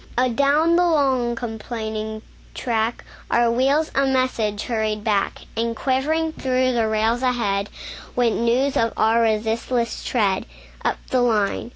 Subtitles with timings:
[0.17, 2.23] Adown the long, complaining
[2.55, 7.69] track, Our wheels a message hurried back; And quivering through the rails ahead,
[8.15, 10.47] Went news of our resistless tread,
[10.83, 11.69] Up the line.